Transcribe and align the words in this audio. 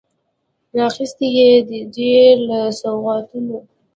راخیستي 0.79 1.27
یې 1.37 1.51
دي، 1.69 1.79
ډیر 1.95 2.33
له 2.49 2.59
سوغاتونو 2.79 3.57